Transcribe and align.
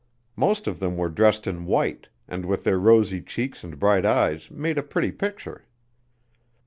Most 0.35 0.65
of 0.65 0.79
them 0.79 0.97
were 0.97 1.09
dressed 1.09 1.45
in 1.45 1.67
white, 1.67 2.07
and 2.27 2.43
with 2.47 2.63
their 2.63 2.79
rosy 2.79 3.21
cheeks 3.21 3.63
and 3.63 3.77
bright 3.77 4.03
eyes 4.03 4.49
made 4.49 4.79
a 4.79 4.81
pretty 4.81 5.11
picture. 5.11 5.67